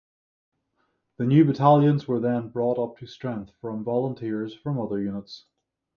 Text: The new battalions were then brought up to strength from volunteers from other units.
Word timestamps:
The 1.17 1.25
new 1.27 1.45
battalions 1.45 2.07
were 2.07 2.19
then 2.19 2.49
brought 2.49 2.79
up 2.79 2.97
to 2.97 3.05
strength 3.05 3.51
from 3.61 3.83
volunteers 3.83 4.51
from 4.55 4.79
other 4.79 4.99
units. 4.99 5.45